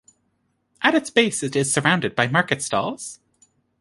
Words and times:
At 0.81 0.95
its 0.95 1.11
base 1.11 1.43
it 1.43 1.55
is 1.55 1.71
surrounded 1.71 2.15
by 2.15 2.25
market 2.25 2.63
stalls. 2.63 3.19